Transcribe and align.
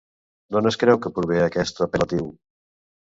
D'on 0.53 0.69
es 0.69 0.77
creu 0.83 0.97
que 1.03 1.11
prové 1.17 1.37
aquest 1.47 1.83
apel·latiu? 1.87 2.25